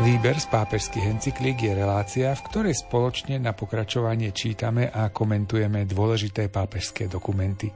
Výber 0.00 0.40
z 0.40 0.48
pápežských 0.48 1.12
encyklík 1.12 1.60
je 1.60 1.76
relácia, 1.76 2.32
v 2.32 2.44
ktorej 2.48 2.72
spoločne 2.72 3.36
na 3.36 3.52
pokračovanie 3.52 4.32
čítame 4.32 4.88
a 4.88 5.12
komentujeme 5.12 5.84
dôležité 5.84 6.48
pápežské 6.48 7.04
dokumenty. 7.04 7.68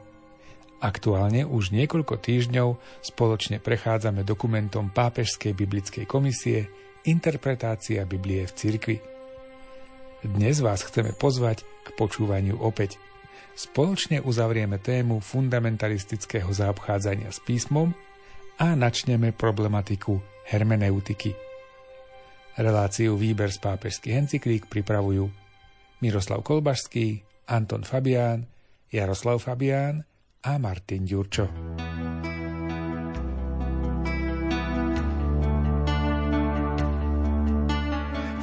Aktuálne 0.80 1.44
už 1.44 1.76
niekoľko 1.76 2.16
týždňov 2.16 2.80
spoločne 3.04 3.60
prechádzame 3.60 4.24
dokumentom 4.24 4.88
Pápežskej 4.88 5.52
biblickej 5.52 6.08
komisie 6.08 6.64
Interpretácia 7.04 8.08
Biblie 8.08 8.48
v 8.48 8.56
cirkvi. 8.56 8.96
Dnes 10.24 10.64
vás 10.64 10.80
chceme 10.80 11.12
pozvať 11.12 11.60
k 11.84 11.88
počúvaniu 11.92 12.56
opäť. 12.56 12.96
Spoločne 13.52 14.24
uzavrieme 14.24 14.80
tému 14.80 15.20
fundamentalistického 15.20 16.48
zaobchádzania 16.48 17.28
s 17.28 17.44
písmom 17.44 17.92
a 18.56 18.72
načneme 18.72 19.36
problematiku 19.36 20.24
hermeneutiky– 20.48 21.36
Reláciu 22.54 23.18
Výber 23.18 23.50
z 23.50 23.58
pápežských 23.58 24.14
encyklík 24.14 24.70
pripravujú 24.70 25.26
Miroslav 25.98 26.46
Kolbašský, 26.46 27.26
Anton 27.50 27.82
Fabián, 27.82 28.46
Jaroslav 28.94 29.42
Fabián 29.42 30.06
a 30.46 30.54
Martin 30.62 31.02
Ďurčo. 31.02 31.50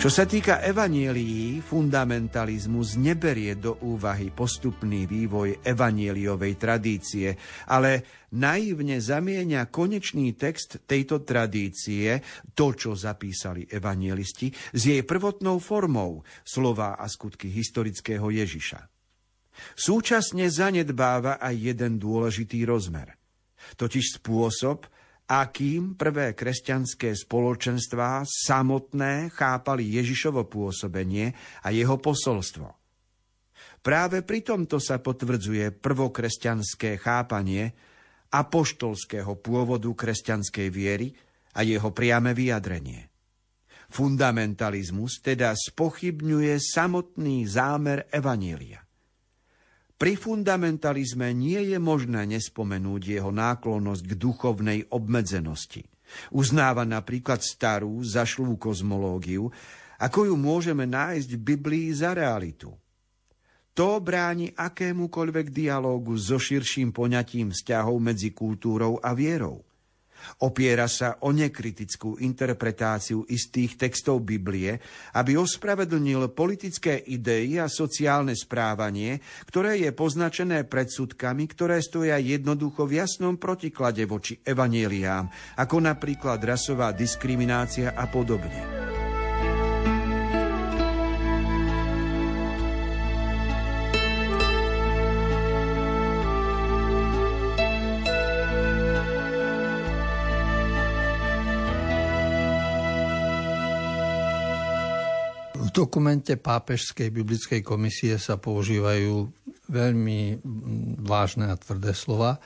Čo 0.01 0.09
sa 0.09 0.25
týka 0.25 0.65
evanielií, 0.65 1.61
fundamentalizmus 1.61 2.97
neberie 2.97 3.53
do 3.53 3.85
úvahy 3.85 4.33
postupný 4.33 5.05
vývoj 5.05 5.61
evanieliovej 5.61 6.57
tradície, 6.57 7.37
ale 7.69 8.25
naivne 8.33 8.97
zamieňa 8.97 9.69
konečný 9.69 10.33
text 10.33 10.89
tejto 10.89 11.21
tradície, 11.21 12.17
to, 12.57 12.73
čo 12.73 12.97
zapísali 12.97 13.69
evanielisti, 13.69 14.49
s 14.73 14.81
jej 14.89 15.05
prvotnou 15.05 15.61
formou 15.61 16.25
slova 16.41 16.97
a 16.97 17.05
skutky 17.05 17.53
historického 17.53 18.25
Ježiša. 18.25 18.81
Súčasne 19.77 20.49
zanedbáva 20.49 21.37
aj 21.37 21.77
jeden 21.77 22.01
dôležitý 22.01 22.65
rozmer, 22.65 23.21
totiž 23.77 24.17
spôsob, 24.17 24.89
akým 25.31 25.95
prvé 25.95 26.35
kresťanské 26.35 27.15
spoločenstvá 27.15 28.27
samotné 28.27 29.31
chápali 29.31 29.87
Ježišovo 29.95 30.43
pôsobenie 30.43 31.31
a 31.63 31.71
jeho 31.71 31.95
posolstvo. 31.95 32.67
Práve 33.79 34.27
pri 34.27 34.43
tomto 34.43 34.83
sa 34.83 34.99
potvrdzuje 34.99 35.71
prvokresťanské 35.79 36.99
chápanie 36.99 37.71
apoštolského 38.27 39.39
pôvodu 39.39 39.87
kresťanskej 39.87 40.67
viery 40.67 41.15
a 41.55 41.63
jeho 41.63 41.95
priame 41.95 42.35
vyjadrenie. 42.35 43.07
Fundamentalizmus 43.91 45.23
teda 45.23 45.55
spochybňuje 45.55 46.59
samotný 46.59 47.47
zámer 47.47 48.07
Evanielia. 48.11 48.80
Pri 50.01 50.17
fundamentalizme 50.17 51.29
nie 51.29 51.61
je 51.61 51.77
možné 51.77 52.25
nespomenúť 52.25 53.21
jeho 53.21 53.29
náklonnosť 53.29 54.03
k 54.09 54.13
duchovnej 54.17 54.79
obmedzenosti. 54.89 55.85
Uznáva 56.33 56.89
napríklad 56.89 57.45
starú, 57.45 58.01
zašlú 58.01 58.57
kozmológiu, 58.57 59.53
ako 60.01 60.33
ju 60.33 60.35
môžeme 60.41 60.89
nájsť 60.89 61.29
v 61.37 61.41
Biblii 61.53 61.87
za 61.93 62.17
realitu. 62.17 62.73
To 63.77 64.01
bráni 64.01 64.49
akémukoľvek 64.49 65.53
dialógu 65.53 66.17
so 66.17 66.41
širším 66.41 66.89
poňatím 66.89 67.53
vzťahov 67.53 68.01
medzi 68.01 68.33
kultúrou 68.33 68.97
a 68.97 69.13
vierou. 69.13 69.61
Opiera 70.43 70.89
sa 70.89 71.21
o 71.21 71.29
nekritickú 71.29 72.17
interpretáciu 72.19 73.23
istých 73.29 73.77
textov 73.77 74.25
Biblie, 74.25 74.81
aby 75.15 75.37
ospravedlnil 75.37 76.33
politické 76.33 76.99
idei 77.07 77.61
a 77.61 77.69
sociálne 77.69 78.33
správanie, 78.33 79.21
ktoré 79.47 79.77
je 79.79 79.91
poznačené 79.93 80.65
predsudkami, 80.65 81.43
ktoré 81.51 81.77
stoja 81.79 82.17
jednoducho 82.17 82.89
v 82.89 83.01
jasnom 83.03 83.37
protiklade 83.37 84.03
voči 84.09 84.41
evanieliám, 84.41 85.57
ako 85.61 85.77
napríklad 85.79 86.41
rasová 86.41 86.89
diskriminácia 86.91 87.93
a 87.93 88.09
podobne. 88.09 88.80
Dokumente 105.71 106.35
Pápežskej 106.35 107.09
biblickej 107.09 107.61
komisie 107.63 108.19
sa 108.19 108.35
používajú 108.37 109.31
veľmi 109.71 110.43
vážne 111.01 111.47
a 111.47 111.55
tvrdé 111.55 111.95
slova 111.95 112.37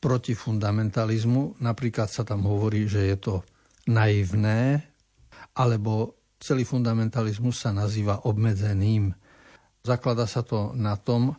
proti 0.00 0.32
fundamentalizmu. 0.32 1.60
Napríklad 1.60 2.08
sa 2.08 2.24
tam 2.24 2.48
hovorí, 2.48 2.88
že 2.88 3.12
je 3.12 3.16
to 3.20 3.34
naivné, 3.86 4.82
alebo 5.56 6.16
celý 6.40 6.64
fundamentalizmus 6.64 7.64
sa 7.64 7.72
nazýva 7.72 8.24
obmedzeným. 8.28 9.12
Zaklada 9.84 10.26
sa 10.26 10.42
to 10.42 10.72
na 10.74 10.98
tom, 10.98 11.36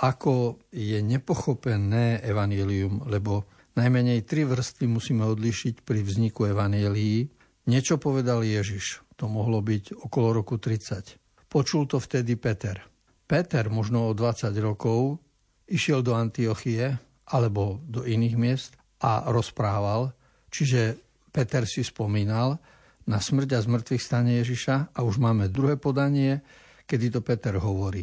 ako 0.00 0.64
je 0.72 1.02
nepochopené 1.04 2.24
evanílium, 2.24 3.04
lebo 3.10 3.44
najmenej 3.76 4.24
tri 4.24 4.48
vrstvy 4.48 4.86
musíme 4.88 5.22
odlišiť 5.28 5.84
pri 5.84 6.00
vzniku 6.00 6.48
evanílií. 6.48 7.39
Niečo 7.70 8.02
povedal 8.02 8.42
Ježiš, 8.42 8.98
to 9.14 9.30
mohlo 9.30 9.62
byť 9.62 10.02
okolo 10.02 10.42
roku 10.42 10.58
30. 10.58 11.46
Počul 11.46 11.86
to 11.86 12.02
vtedy 12.02 12.34
Peter. 12.34 12.82
Peter 13.30 13.70
možno 13.70 14.10
o 14.10 14.16
20 14.16 14.50
rokov 14.58 15.22
išiel 15.70 16.02
do 16.02 16.18
Antiochie 16.18 16.98
alebo 17.30 17.78
do 17.86 18.02
iných 18.02 18.34
miest 18.34 18.74
a 19.06 19.30
rozprával, 19.30 20.10
čiže 20.50 20.98
Peter 21.30 21.62
si 21.62 21.86
spomínal 21.86 22.58
na 23.06 23.22
smrť 23.22 23.54
a 23.54 23.62
zmrtvých 23.62 24.02
stane 24.02 24.42
Ježiša 24.42 24.90
a 24.90 24.98
už 25.06 25.22
máme 25.22 25.46
druhé 25.46 25.78
podanie, 25.78 26.42
kedy 26.90 27.14
to 27.14 27.20
Peter 27.22 27.54
hovorí. 27.54 28.02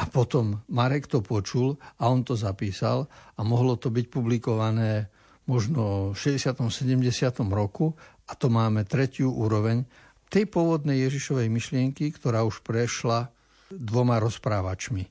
A 0.00 0.08
potom 0.08 0.64
Marek 0.72 1.12
to 1.12 1.20
počul 1.20 1.76
a 2.00 2.08
on 2.08 2.24
to 2.24 2.40
zapísal 2.40 3.04
a 3.36 3.44
mohlo 3.44 3.76
to 3.76 3.92
byť 3.92 4.06
publikované 4.08 5.12
možno 5.44 6.16
v 6.16 6.40
60. 6.40 6.56
70. 6.56 7.04
roku 7.52 7.92
a 8.24 8.32
to 8.36 8.48
máme 8.48 8.88
tretiu 8.88 9.28
úroveň 9.28 9.84
tej 10.32 10.48
pôvodnej 10.48 11.04
Ježišovej 11.06 11.46
myšlienky, 11.52 12.10
ktorá 12.10 12.42
už 12.42 12.64
prešla 12.64 13.30
dvoma 13.70 14.18
rozprávačmi. 14.18 15.04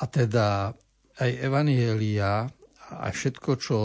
A 0.00 0.04
teda 0.06 0.72
aj 1.20 1.30
Evanielia 1.42 2.48
a 2.90 3.06
všetko, 3.10 3.50
čo 3.60 3.76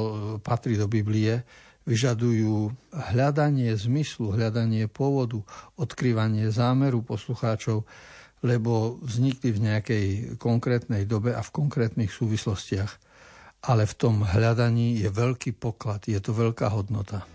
patrí 0.41 0.79
do 0.79 0.89
Biblie, 0.89 1.43
vyžadujú 1.85 2.73
hľadanie 3.13 3.69
zmyslu, 3.77 4.33
hľadanie 4.33 4.89
pôvodu, 4.89 5.45
odkrývanie 5.77 6.49
zámeru 6.49 7.05
poslucháčov, 7.05 7.85
lebo 8.41 8.97
vznikli 9.05 9.53
v 9.53 9.63
nejakej 9.69 10.05
konkrétnej 10.41 11.05
dobe 11.05 11.37
a 11.37 11.41
v 11.45 11.53
konkrétnych 11.53 12.09
súvislostiach. 12.09 12.91
Ale 13.65 13.85
v 13.89 13.93
tom 13.97 14.21
hľadaní 14.25 15.01
je 15.01 15.09
veľký 15.09 15.57
poklad, 15.57 16.05
je 16.05 16.17
to 16.21 16.33
veľká 16.33 16.69
hodnota. 16.73 17.25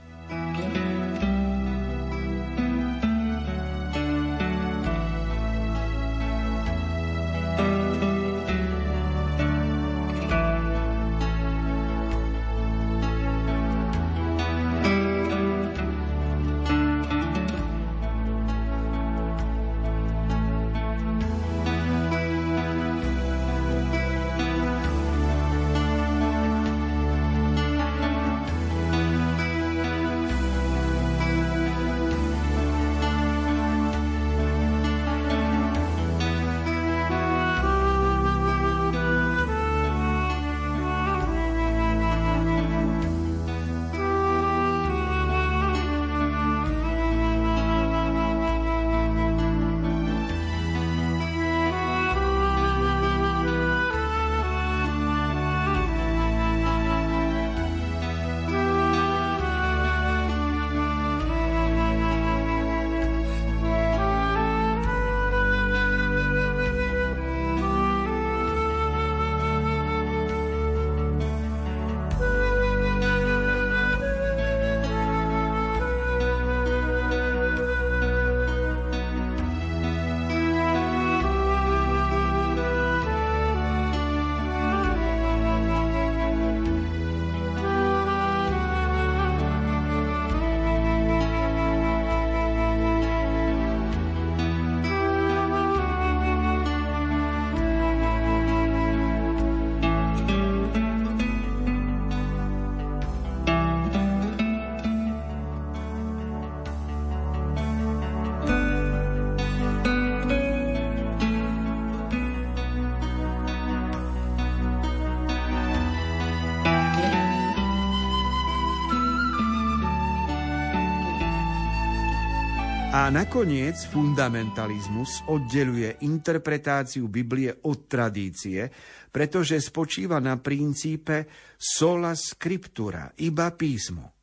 Nakoniec 123.11 123.91
fundamentalizmus 123.91 125.27
oddeluje 125.27 126.07
interpretáciu 126.07 127.11
Biblie 127.11 127.51
od 127.67 127.91
tradície, 127.91 128.71
pretože 129.11 129.59
spočíva 129.59 130.23
na 130.23 130.39
princípe 130.39 131.27
sola 131.59 132.15
scriptura, 132.15 133.11
iba 133.19 133.51
písmo. 133.51 134.15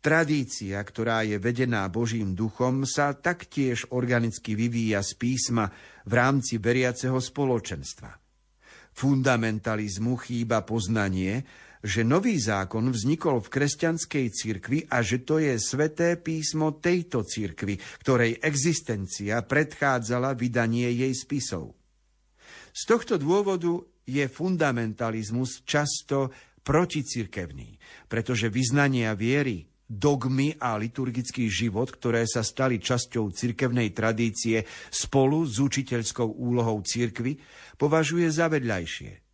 Tradícia, 0.00 0.80
ktorá 0.80 1.20
je 1.28 1.36
vedená 1.36 1.84
Božím 1.92 2.32
duchom, 2.32 2.88
sa 2.88 3.12
taktiež 3.12 3.84
organicky 3.92 4.56
vyvíja 4.56 5.04
z 5.04 5.12
písma 5.12 5.68
v 6.08 6.12
rámci 6.16 6.56
veriaceho 6.56 7.20
spoločenstva. 7.20 8.08
Fundamentalizmu 8.96 10.16
chýba 10.16 10.64
poznanie, 10.64 11.44
že 11.82 12.06
nový 12.06 12.38
zákon 12.38 12.94
vznikol 12.94 13.42
v 13.42 13.52
kresťanskej 13.58 14.26
cirkvi 14.30 14.78
a 14.86 15.02
že 15.02 15.26
to 15.26 15.42
je 15.42 15.58
sveté 15.58 16.14
písmo 16.14 16.78
tejto 16.78 17.26
cirkvi, 17.26 17.74
ktorej 18.06 18.38
existencia 18.38 19.42
predchádzala 19.42 20.38
vydanie 20.38 20.88
jej 20.94 21.12
spisov. 21.12 21.74
Z 22.72 22.82
tohto 22.86 23.18
dôvodu 23.18 23.82
je 24.06 24.24
fundamentalizmus 24.30 25.66
často 25.66 26.30
proticirkevný, 26.62 27.76
pretože 28.06 28.46
vyznania 28.46 29.12
viery, 29.18 29.66
dogmy 29.92 30.56
a 30.56 30.78
liturgický 30.80 31.52
život, 31.52 31.92
ktoré 31.92 32.24
sa 32.24 32.40
stali 32.40 32.80
časťou 32.80 33.28
cirkevnej 33.34 33.92
tradície 33.92 34.64
spolu 34.88 35.44
s 35.44 35.60
učiteľskou 35.60 36.38
úlohou 36.40 36.80
cirkvy, 36.80 37.36
považuje 37.76 38.30
za 38.32 38.48
vedľajšie. 38.48 39.31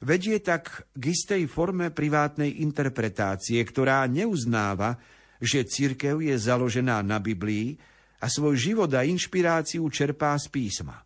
Vedie 0.00 0.40
tak 0.40 0.88
k 0.96 1.02
istej 1.12 1.44
forme 1.44 1.92
privátnej 1.92 2.64
interpretácie, 2.64 3.60
ktorá 3.60 4.08
neuznáva, 4.08 4.96
že 5.40 5.68
církev 5.68 6.24
je 6.24 6.36
založená 6.40 7.04
na 7.04 7.20
Biblii 7.20 7.76
a 8.20 8.28
svoj 8.28 8.56
život 8.56 8.88
a 8.96 9.04
inšpiráciu 9.04 9.84
čerpá 9.92 10.36
z 10.40 10.48
písma. 10.48 11.04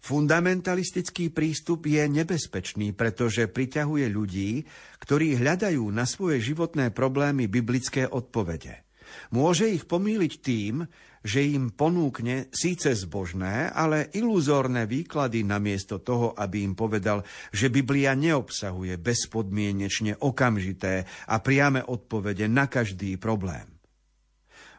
Fundamentalistický 0.00 1.28
prístup 1.28 1.84
je 1.84 2.00
nebezpečný, 2.08 2.96
pretože 2.96 3.44
priťahuje 3.50 4.06
ľudí, 4.08 4.64
ktorí 4.96 5.36
hľadajú 5.36 5.84
na 5.92 6.08
svoje 6.08 6.40
životné 6.40 6.88
problémy 6.90 7.46
biblické 7.52 8.08
odpovede. 8.08 8.89
Môže 9.30 9.70
ich 9.70 9.86
pomýliť 9.86 10.32
tým, 10.42 10.84
že 11.20 11.44
im 11.44 11.68
ponúkne 11.68 12.48
síce 12.48 12.96
zbožné, 12.96 13.68
ale 13.68 14.08
iluzórne 14.16 14.88
výklady 14.88 15.44
namiesto 15.44 16.00
toho, 16.00 16.32
aby 16.32 16.64
im 16.64 16.72
povedal, 16.72 17.20
že 17.52 17.68
Biblia 17.68 18.16
neobsahuje 18.16 18.96
bezpodmienečne 18.96 20.16
okamžité 20.24 21.04
a 21.28 21.36
priame 21.44 21.84
odpovede 21.84 22.48
na 22.48 22.72
každý 22.72 23.20
problém. 23.20 23.68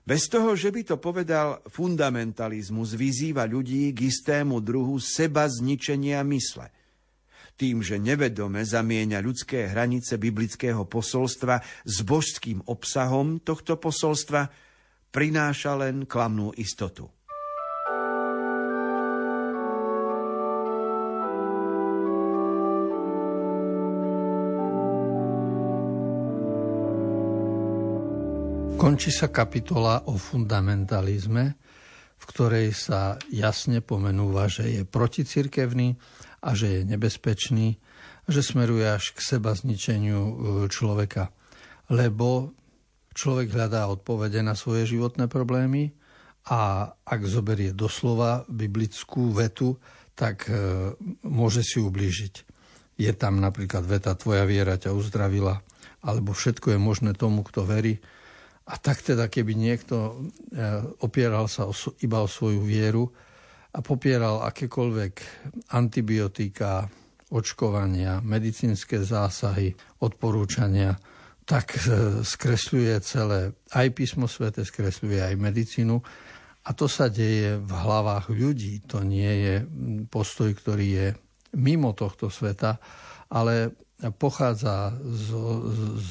Bez 0.01 0.33
toho, 0.33 0.57
že 0.57 0.73
by 0.73 0.81
to 0.81 0.97
povedal, 0.97 1.61
fundamentalizmus 1.69 2.97
vyzýva 2.97 3.45
ľudí 3.45 3.93
k 3.93 4.09
istému 4.09 4.57
druhu 4.57 4.97
seba 4.97 5.45
zničenia 5.45 6.25
mysle. 6.25 6.80
Tým, 7.61 7.85
že 7.85 8.01
nevedome 8.01 8.65
zamieňa 8.65 9.21
ľudské 9.21 9.69
hranice 9.69 10.17
biblického 10.17 10.81
posolstva 10.89 11.61
s 11.85 12.01
božským 12.01 12.65
obsahom 12.65 13.37
tohto 13.37 13.77
posolstva, 13.77 14.49
prináša 15.13 15.77
len 15.77 16.09
klamnú 16.09 16.57
istotu. 16.57 17.05
Končí 28.81 29.13
sa 29.13 29.29
kapitola 29.29 30.09
o 30.09 30.17
fundamentalizme, 30.17 31.53
v 32.21 32.25
ktorej 32.29 32.67
sa 32.77 33.17
jasne 33.33 33.81
pomenúva, 33.81 34.45
že 34.45 34.69
je 34.69 34.81
proticirkevný 34.85 35.97
a 36.45 36.53
že 36.53 36.79
je 36.79 36.81
nebezpečný, 36.85 37.81
že 38.29 38.41
smeruje 38.45 38.85
až 38.85 39.17
k 39.17 39.19
seba 39.25 39.57
zničeniu 39.57 40.21
e, 40.21 40.33
človeka. 40.69 41.33
Lebo 41.89 42.53
Človek 43.11 43.51
hľadá 43.51 43.91
odpovede 43.91 44.39
na 44.39 44.55
svoje 44.55 44.87
životné 44.87 45.27
problémy 45.27 45.91
a 46.47 46.87
ak 47.03 47.21
zoberie 47.27 47.75
doslova 47.75 48.47
biblickú 48.47 49.35
vetu, 49.35 49.75
tak 50.15 50.47
e, 50.47 50.95
môže 51.27 51.59
si 51.59 51.83
ublížiť. 51.83 52.35
Je 52.95 53.11
tam 53.11 53.43
napríklad 53.43 53.83
veta 53.83 54.15
Tvoja 54.15 54.47
viera 54.47 54.79
ťa 54.79 54.95
uzdravila, 54.95 55.59
alebo 56.07 56.31
všetko 56.31 56.71
je 56.71 56.79
možné 56.79 57.11
tomu, 57.11 57.43
kto 57.43 57.67
verí. 57.67 57.99
A 58.71 58.79
tak 58.79 59.03
teda, 59.03 59.27
keby 59.27 59.51
niekto 59.51 59.95
e, 59.99 60.11
opieral 61.03 61.51
sa 61.51 61.67
iba 61.99 62.23
o 62.23 62.27
svoju 62.31 62.63
vieru 62.63 63.03
a 63.75 63.83
popieral 63.83 64.47
akékoľvek 64.47 65.13
antibiotika, 65.75 66.87
očkovania, 67.31 68.23
medicínske 68.23 69.03
zásahy, 69.03 69.75
odporúčania, 69.99 70.95
tak 71.43 71.75
e, 71.83 72.23
skresľuje 72.23 72.95
celé, 73.03 73.51
aj 73.75 73.87
písmo 73.91 74.31
svete 74.31 74.63
skresľuje 74.63 75.19
aj 75.19 75.35
medicínu. 75.35 75.99
A 76.61 76.69
to 76.71 76.87
sa 76.87 77.11
deje 77.11 77.59
v 77.59 77.71
hlavách 77.73 78.31
ľudí. 78.31 78.85
To 78.87 79.03
nie 79.03 79.33
je 79.43 79.55
postoj, 80.07 80.47
ktorý 80.55 80.87
je 80.87 81.07
mimo 81.57 81.91
tohto 81.91 82.31
sveta, 82.31 82.79
ale 83.27 83.75
pochádza 84.15 84.95
z 85.03 85.27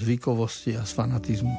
zvykovosti 0.02 0.76
a 0.76 0.84
z 0.84 0.92
fanatizmu. 0.92 1.54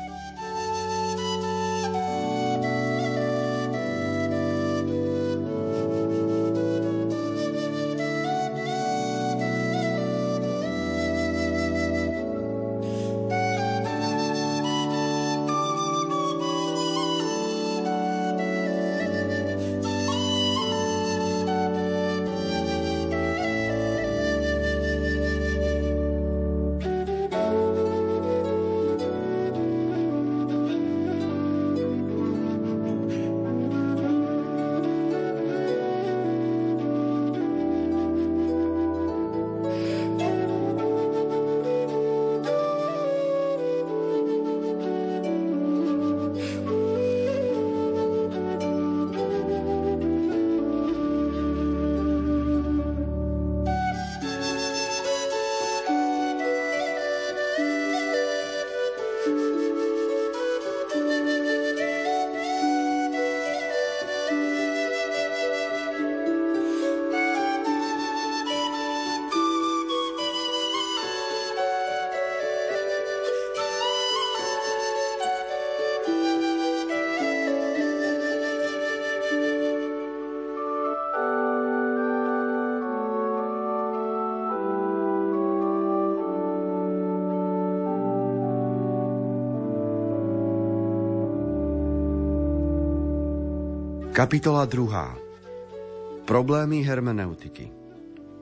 Kapitola 94.22 94.70
2. 94.70 96.30
Problémy 96.30 96.86
hermeneutiky. 96.86 97.74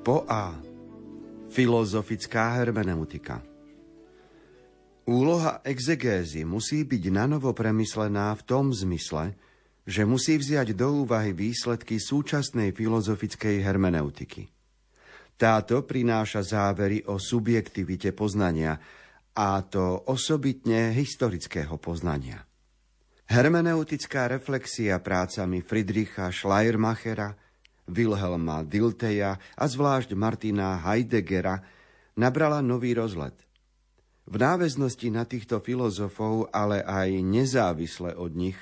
Po 0.04 0.28
A. 0.28 0.60
Filozofická 1.48 2.60
hermeneutika. 2.60 3.40
Úloha 5.08 5.64
exegézy 5.64 6.44
musí 6.44 6.84
byť 6.84 7.04
nanovo 7.16 7.56
premyslená 7.56 8.36
v 8.36 8.44
tom 8.44 8.76
zmysle, 8.76 9.40
že 9.88 10.04
musí 10.04 10.36
vziať 10.36 10.76
do 10.76 11.08
úvahy 11.08 11.32
výsledky 11.32 11.96
súčasnej 11.96 12.76
filozofickej 12.76 13.64
hermeneutiky. 13.64 14.52
Táto 15.40 15.88
prináša 15.88 16.44
závery 16.44 17.08
o 17.08 17.16
subjektivite 17.16 18.12
poznania, 18.12 18.76
a 19.32 19.64
to 19.64 20.12
osobitne 20.12 20.92
historického 20.92 21.80
poznania. 21.80 22.49
Hermeneutická 23.30 24.26
reflexia 24.26 24.98
prácami 24.98 25.62
Friedricha 25.62 26.34
Schleiermachera, 26.34 27.38
Wilhelma 27.86 28.66
Dilteja 28.66 29.38
a 29.54 29.66
zvlášť 29.70 30.18
Martina 30.18 30.82
Heideggera 30.82 31.62
nabrala 32.18 32.66
nový 32.66 32.98
rozlet. 32.98 33.38
V 34.26 34.34
náväznosti 34.34 35.14
na 35.14 35.30
týchto 35.30 35.62
filozofov, 35.62 36.50
ale 36.50 36.82
aj 36.82 37.22
nezávisle 37.22 38.18
od 38.18 38.34
nich, 38.34 38.58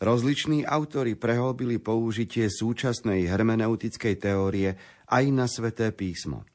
rozliční 0.00 0.64
autory 0.64 1.12
prehlbili 1.12 1.76
použitie 1.76 2.48
súčasnej 2.48 3.28
hermeneutickej 3.28 4.14
teórie 4.16 4.72
aj 5.04 5.24
na 5.28 5.44
sveté 5.44 5.92
písmo. 5.92 6.48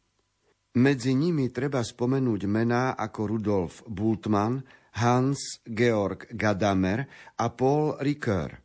Medzi 0.73 1.13
nimi 1.13 1.53
treba 1.53 1.85
spomenúť 1.85 2.49
mená 2.49 2.97
ako 2.97 3.21
Rudolf 3.29 3.85
Bultmann, 3.85 4.65
Hans 5.01 5.61
Georg 5.65 6.29
Gadamer 6.29 7.09
a 7.41 7.49
Paul 7.49 7.97
Ricoeur. 7.97 8.61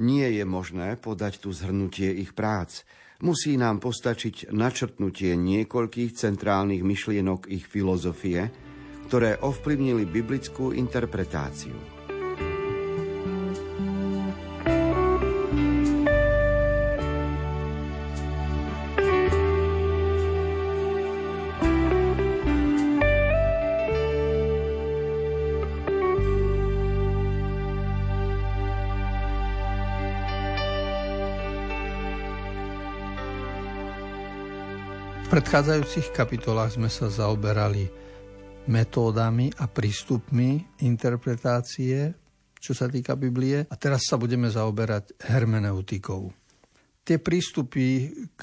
Nie 0.00 0.32
je 0.34 0.44
možné 0.48 0.98
podať 0.98 1.44
tu 1.44 1.54
zhrnutie 1.54 2.10
ich 2.18 2.32
prác. 2.32 2.82
Musí 3.22 3.54
nám 3.54 3.78
postačiť 3.78 4.50
načrtnutie 4.50 5.38
niekoľkých 5.38 6.18
centrálnych 6.18 6.82
myšlienok 6.82 7.46
ich 7.46 7.68
filozofie, 7.68 8.50
ktoré 9.06 9.38
ovplyvnili 9.38 10.02
biblickú 10.08 10.74
interpretáciu. 10.74 11.93
Predchádzajúcich 35.30 36.12
kapitolách 36.12 36.76
sme 36.76 36.92
sa 36.92 37.08
zaoberali 37.08 37.88
metódami 38.68 39.52
a 39.60 39.68
prístupmi 39.68 40.80
interpretácie, 40.84 42.12
čo 42.56 42.72
sa 42.72 42.88
týka 42.88 43.16
Biblie. 43.16 43.64
A 43.68 43.76
teraz 43.76 44.08
sa 44.08 44.16
budeme 44.20 44.48
zaoberať 44.48 45.16
hermeneutikou. 45.24 46.32
Tie 47.04 47.20
prístupy 47.20 48.08
k 48.32 48.42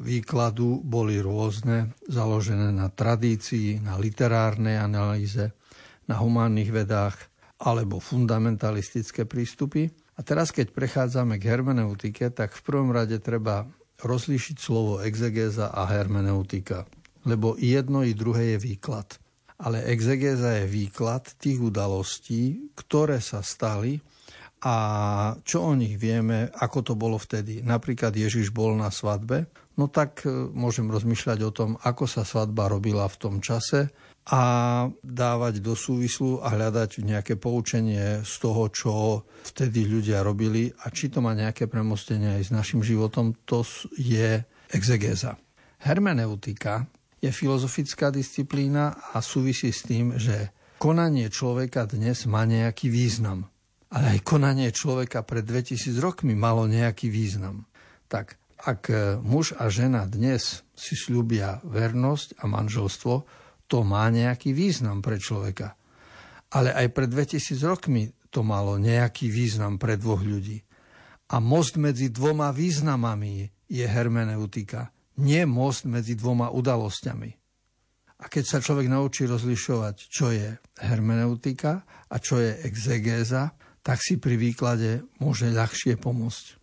výkladu 0.00 0.80
boli 0.80 1.20
rôzne, 1.20 1.92
založené 2.08 2.72
na 2.72 2.88
tradícii, 2.88 3.84
na 3.84 4.00
literárnej 4.00 4.80
analýze, 4.80 5.52
na 6.08 6.16
humánnych 6.16 6.72
vedách 6.72 7.16
alebo 7.60 8.00
fundamentalistické 8.00 9.28
prístupy. 9.28 9.92
A 10.16 10.24
teraz, 10.24 10.50
keď 10.50 10.72
prechádzame 10.72 11.36
k 11.36 11.46
hermeneutike, 11.52 12.32
tak 12.32 12.56
v 12.56 12.64
prvom 12.64 12.90
rade 12.90 13.20
treba 13.20 13.68
rozlíšiť 14.02 14.56
slovo 14.58 15.02
exegéza 15.02 15.74
a 15.74 15.86
hermeneutika, 15.90 16.86
lebo 17.26 17.58
jedno 17.58 18.06
i 18.06 18.14
druhé 18.14 18.56
je 18.56 18.58
výklad. 18.74 19.18
Ale 19.58 19.82
exegéza 19.90 20.54
je 20.62 20.70
výklad 20.70 21.34
tých 21.34 21.58
udalostí, 21.58 22.70
ktoré 22.78 23.18
sa 23.18 23.42
stali 23.42 23.98
a 24.58 24.74
čo 25.46 25.70
o 25.70 25.72
nich 25.78 25.94
vieme, 25.94 26.50
ako 26.50 26.78
to 26.82 26.94
bolo 26.98 27.14
vtedy. 27.14 27.62
Napríklad 27.62 28.10
Ježiš 28.10 28.50
bol 28.50 28.74
na 28.74 28.90
svadbe, 28.90 29.46
no 29.78 29.86
tak 29.86 30.26
e, 30.26 30.30
môžem 30.50 30.90
rozmýšľať 30.90 31.38
o 31.46 31.54
tom, 31.54 31.70
ako 31.78 32.10
sa 32.10 32.26
svadba 32.26 32.66
robila 32.66 33.06
v 33.06 33.16
tom 33.22 33.34
čase 33.38 33.94
a 34.28 34.42
dávať 35.00 35.64
do 35.64 35.72
súvislu 35.72 36.42
a 36.42 36.52
hľadať 36.52 37.00
nejaké 37.00 37.40
poučenie 37.40 38.26
z 38.26 38.34
toho, 38.42 38.68
čo 38.68 38.92
vtedy 39.46 39.88
ľudia 39.88 40.20
robili 40.20 40.68
a 40.84 40.90
či 40.90 41.08
to 41.08 41.24
má 41.24 41.32
nejaké 41.32 41.70
premostenie 41.70 42.36
aj 42.36 42.50
s 42.50 42.50
našim 42.52 42.84
životom, 42.84 43.32
to 43.46 43.62
je 43.96 44.42
exegéza. 44.74 45.38
Hermeneutika 45.80 46.90
je 47.22 47.30
filozofická 47.30 48.10
disciplína 48.10 49.14
a 49.14 49.22
súvisí 49.22 49.70
s 49.70 49.86
tým, 49.86 50.18
že 50.18 50.50
konanie 50.82 51.30
človeka 51.32 51.86
dnes 51.88 52.26
má 52.26 52.44
nejaký 52.44 52.90
význam. 52.90 53.48
Ale 53.88 54.18
aj 54.18 54.26
konanie 54.26 54.68
človeka 54.68 55.24
pred 55.24 55.48
2000 55.48 55.96
rokmi 56.00 56.36
malo 56.36 56.68
nejaký 56.68 57.08
význam. 57.08 57.64
Tak 58.08 58.36
ak 58.58 58.90
muž 59.24 59.54
a 59.56 59.70
žena 59.72 60.04
dnes 60.04 60.66
si 60.76 60.94
slúbia 60.98 61.62
vernosť 61.64 62.42
a 62.42 62.44
manželstvo, 62.50 63.14
to 63.68 63.78
má 63.84 64.08
nejaký 64.12 64.52
význam 64.52 65.00
pre 65.00 65.16
človeka. 65.16 65.76
Ale 66.52 66.72
aj 66.72 66.86
pred 66.92 67.08
2000 67.08 67.60
rokmi 67.64 68.12
to 68.28 68.44
malo 68.44 68.76
nejaký 68.76 69.28
význam 69.28 69.80
pre 69.80 69.96
dvoch 69.96 70.20
ľudí. 70.20 70.60
A 71.28 71.40
most 71.44 71.76
medzi 71.76 72.08
dvoma 72.08 72.52
významami 72.52 73.48
je 73.68 73.84
hermeneutika, 73.84 74.88
nie 75.20 75.44
most 75.44 75.84
medzi 75.84 76.16
dvoma 76.16 76.48
udalosťami. 76.48 77.30
A 78.18 78.24
keď 78.26 78.44
sa 78.48 78.58
človek 78.58 78.88
naučí 78.88 79.28
rozlišovať, 79.28 79.96
čo 80.08 80.32
je 80.32 80.56
hermeneutika 80.82 81.84
a 82.08 82.16
čo 82.16 82.40
je 82.40 82.64
exegéza, 82.64 83.52
tak 83.88 84.04
si 84.04 84.20
pri 84.20 84.36
výklade 84.36 85.00
môže 85.16 85.48
ľahšie 85.48 85.96
pomôcť. 85.96 86.60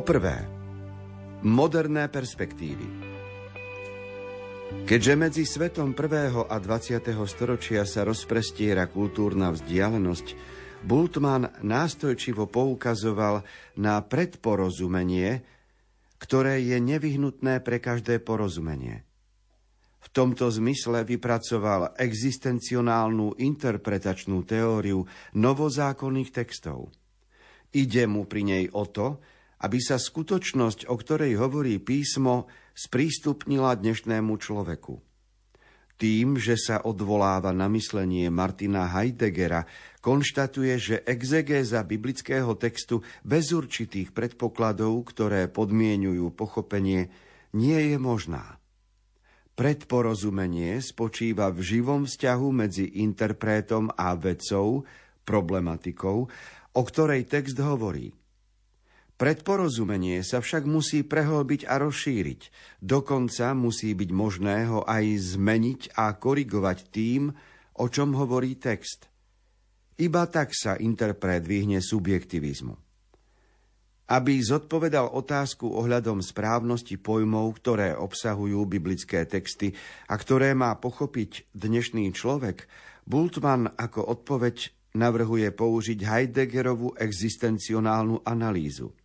Poprvé, 0.00 0.48
moderné 1.44 2.08
perspektívy. 2.08 2.88
Keďže 4.88 5.12
medzi 5.12 5.44
svetom 5.44 5.92
1. 5.92 6.48
a 6.48 6.56
20. 6.56 7.04
storočia 7.28 7.84
sa 7.84 8.08
rozprestiera 8.08 8.88
kultúrna 8.88 9.52
vzdialenosť, 9.52 10.26
Bultmann 10.88 11.52
nástojčivo 11.60 12.48
poukazoval 12.48 13.44
na 13.76 14.00
predporozumenie, 14.00 15.44
ktoré 16.16 16.64
je 16.64 16.80
nevyhnutné 16.80 17.60
pre 17.60 17.76
každé 17.76 18.24
porozumenie. 18.24 19.04
V 20.00 20.08
tomto 20.16 20.48
zmysle 20.48 21.04
vypracoval 21.04 21.92
existencionálnu 22.00 23.36
interpretačnú 23.36 24.48
teóriu 24.48 25.04
novozákonných 25.36 26.32
textov. 26.32 26.88
Ide 27.76 28.08
mu 28.08 28.24
pri 28.24 28.42
nej 28.48 28.64
o 28.72 28.88
to, 28.88 29.20
aby 29.60 29.78
sa 29.80 30.00
skutočnosť, 30.00 30.88
o 30.88 30.94
ktorej 30.96 31.36
hovorí 31.36 31.76
písmo, 31.80 32.48
sprístupnila 32.72 33.76
dnešnému 33.76 34.32
človeku. 34.40 35.00
Tým, 36.00 36.40
že 36.40 36.56
sa 36.56 36.80
odvoláva 36.80 37.52
na 37.52 37.68
myslenie 37.68 38.32
Martina 38.32 38.88
Heideggera, 38.88 39.68
konštatuje, 40.00 40.74
že 40.80 40.96
exegéza 41.04 41.84
biblického 41.84 42.56
textu 42.56 43.04
bez 43.20 43.52
určitých 43.52 44.16
predpokladov, 44.16 45.12
ktoré 45.12 45.52
podmienujú 45.52 46.32
pochopenie, 46.32 47.12
nie 47.52 47.92
je 47.92 48.00
možná. 48.00 48.56
Predporozumenie 49.60 50.80
spočíva 50.80 51.52
v 51.52 51.60
živom 51.60 52.08
vzťahu 52.08 52.48
medzi 52.48 53.04
interpretom 53.04 53.92
a 53.92 54.16
vedcov, 54.16 54.88
problematikou, 55.28 56.18
o 56.72 56.82
ktorej 56.88 57.28
text 57.28 57.60
hovorí. 57.60 58.08
Predporozumenie 59.20 60.24
sa 60.24 60.40
však 60.40 60.64
musí 60.64 61.04
prehlbiť 61.04 61.68
a 61.68 61.76
rozšíriť. 61.76 62.40
Dokonca 62.80 63.52
musí 63.52 63.92
byť 63.92 64.10
možné 64.16 64.64
ho 64.64 64.80
aj 64.88 65.36
zmeniť 65.36 65.92
a 65.92 66.16
korigovať 66.16 66.88
tým, 66.88 67.28
o 67.76 67.86
čom 67.92 68.16
hovorí 68.16 68.56
text. 68.56 69.12
Iba 70.00 70.24
tak 70.24 70.56
sa 70.56 70.80
interpret 70.80 71.44
vyhne 71.44 71.84
subjektivizmu. 71.84 72.72
Aby 74.08 74.40
zodpovedal 74.40 75.12
otázku 75.12 75.68
ohľadom 75.68 76.24
správnosti 76.24 76.96
pojmov, 76.96 77.60
ktoré 77.60 77.92
obsahujú 77.92 78.64
biblické 78.64 79.28
texty 79.28 79.76
a 80.08 80.16
ktoré 80.16 80.56
má 80.56 80.72
pochopiť 80.80 81.52
dnešný 81.52 82.08
človek, 82.16 82.64
Bultmann 83.04 83.68
ako 83.76 84.00
odpoveď 84.00 84.72
navrhuje 84.96 85.52
použiť 85.52 86.08
Heideggerovú 86.08 86.96
existencionálnu 86.96 88.24
analýzu– 88.24 88.96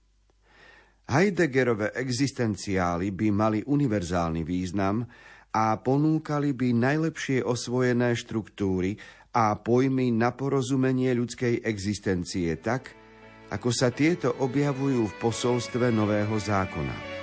Heideggerové 1.06 1.94
existenciály 1.94 3.14
by 3.14 3.28
mali 3.30 3.60
univerzálny 3.62 4.42
význam 4.42 5.06
a 5.54 5.78
ponúkali 5.78 6.58
by 6.58 6.74
najlepšie 6.74 7.46
osvojené 7.46 8.18
štruktúry 8.18 8.98
a 9.36 9.54
pojmy 9.54 10.10
na 10.10 10.34
porozumenie 10.34 11.14
ľudskej 11.14 11.62
existencie 11.62 12.58
tak, 12.58 12.90
ako 13.54 13.70
sa 13.70 13.94
tieto 13.94 14.34
objavujú 14.42 15.06
v 15.06 15.18
posolstve 15.22 15.94
Nového 15.94 16.36
zákona. 16.42 17.15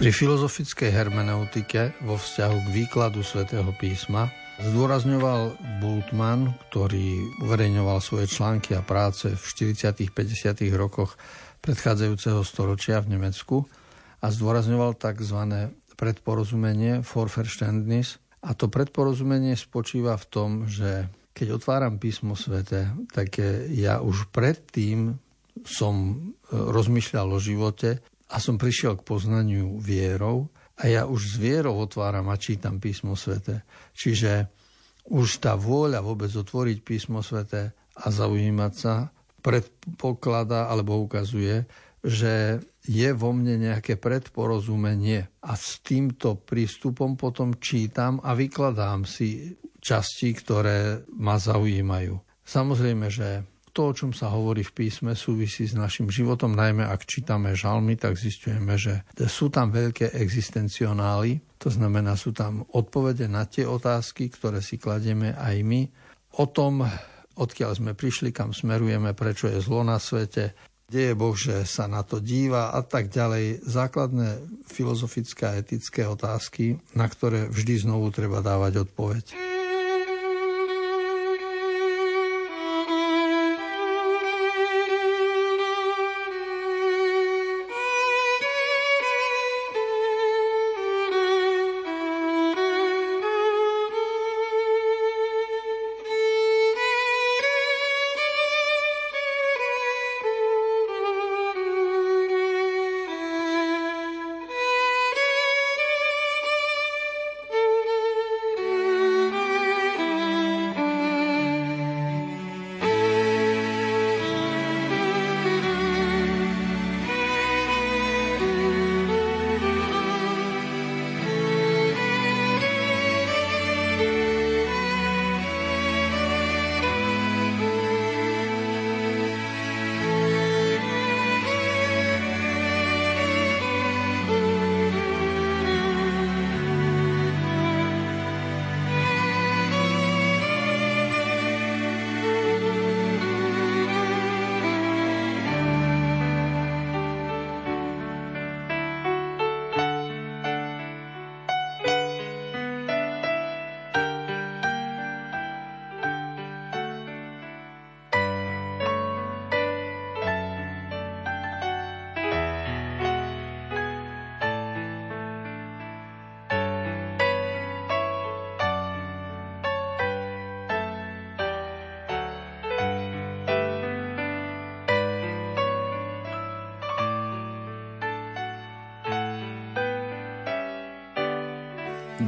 Pri 0.00 0.16
filozofickej 0.16 0.96
hermeneutike 0.96 1.92
vo 2.08 2.16
vzťahu 2.16 2.56
k 2.64 2.68
výkladu 2.72 3.20
svätého 3.20 3.68
písma 3.76 4.32
zdôrazňoval 4.56 5.60
Bultmann, 5.76 6.56
ktorý 6.72 7.36
uverejňoval 7.44 8.00
svoje 8.00 8.24
články 8.32 8.72
a 8.72 8.80
práce 8.80 9.28
v 9.28 9.44
40. 9.76 10.08
50. 10.08 10.56
rokoch 10.72 11.20
predchádzajúceho 11.60 12.40
storočia 12.48 13.04
v 13.04 13.20
Nemecku 13.20 13.68
a 14.24 14.32
zdôrazňoval 14.32 14.96
tzv. 14.96 15.68
predporozumenie 16.00 17.04
Vorverständnis 17.04 18.16
a 18.40 18.56
to 18.56 18.72
predporozumenie 18.72 19.52
spočíva 19.52 20.16
v 20.16 20.24
tom, 20.32 20.50
že 20.64 21.12
keď 21.36 21.60
otváram 21.60 22.00
písmo 22.00 22.40
svete, 22.40 22.88
tak 23.12 23.36
ja 23.68 24.00
už 24.00 24.32
predtým 24.32 25.20
som 25.60 26.24
rozmýšľal 26.48 27.36
o 27.36 27.36
živote 27.36 28.00
a 28.30 28.36
som 28.38 28.56
prišiel 28.56 28.98
k 28.98 29.06
poznaniu 29.06 29.82
vierou 29.82 30.48
a 30.78 30.86
ja 30.86 31.02
už 31.04 31.34
s 31.34 31.36
vierou 31.36 31.76
otváram 31.82 32.30
a 32.30 32.40
čítam 32.40 32.78
písmo 32.78 33.18
svete. 33.18 33.66
Čiže 33.92 34.48
už 35.10 35.42
tá 35.42 35.58
vôľa 35.58 36.00
vôbec 36.00 36.30
otvoriť 36.30 36.78
písmo 36.86 37.20
svete 37.20 37.74
a 37.74 38.06
zaujímať 38.08 38.72
sa 38.72 39.10
predpokladá 39.40 40.68
alebo 40.70 41.00
ukazuje, 41.02 41.66
že 42.00 42.64
je 42.88 43.10
vo 43.12 43.36
mne 43.36 43.60
nejaké 43.60 44.00
predporozumenie 44.00 45.28
a 45.44 45.52
s 45.52 45.84
týmto 45.84 46.40
prístupom 46.40 47.16
potom 47.20 47.60
čítam 47.60 48.24
a 48.24 48.32
vykladám 48.32 49.04
si 49.04 49.56
časti, 49.80 50.32
ktoré 50.32 51.04
ma 51.16 51.36
zaujímajú. 51.36 52.16
Samozrejme, 52.44 53.06
že 53.12 53.44
to, 53.80 53.88
o 53.88 53.96
čom 53.96 54.12
sa 54.12 54.28
hovorí 54.28 54.60
v 54.60 54.76
písme, 54.76 55.16
súvisí 55.16 55.64
s 55.64 55.72
našim 55.72 56.12
životom, 56.12 56.52
najmä 56.52 56.84
ak 56.84 57.08
čítame 57.08 57.56
žalmy, 57.56 57.96
tak 57.96 58.20
zistujeme, 58.20 58.76
že 58.76 59.08
sú 59.24 59.48
tam 59.48 59.72
veľké 59.72 60.12
existencionály, 60.20 61.40
to 61.56 61.72
znamená, 61.72 62.12
sú 62.12 62.36
tam 62.36 62.68
odpovede 62.76 63.24
na 63.24 63.48
tie 63.48 63.64
otázky, 63.64 64.28
ktoré 64.28 64.60
si 64.60 64.76
kladieme 64.76 65.32
aj 65.32 65.56
my, 65.64 65.80
o 66.36 66.44
tom, 66.44 66.84
odkiaľ 67.40 67.80
sme 67.80 67.96
prišli, 67.96 68.36
kam 68.36 68.52
smerujeme, 68.52 69.16
prečo 69.16 69.48
je 69.48 69.64
zlo 69.64 69.80
na 69.80 69.96
svete, 69.96 70.52
kde 70.92 71.00
je 71.00 71.14
Boh, 71.16 71.32
že 71.32 71.64
sa 71.64 71.88
na 71.88 72.04
to 72.04 72.20
díva 72.20 72.76
a 72.76 72.84
tak 72.84 73.08
ďalej. 73.08 73.64
Základné 73.64 74.44
filozofické 74.68 75.48
a 75.48 75.56
etické 75.56 76.04
otázky, 76.04 76.76
na 76.92 77.08
ktoré 77.08 77.48
vždy 77.48 77.88
znovu 77.88 78.12
treba 78.12 78.44
dávať 78.44 78.84
odpoveď. 78.84 79.49